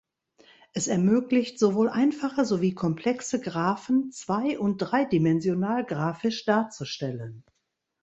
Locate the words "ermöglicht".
0.87-1.59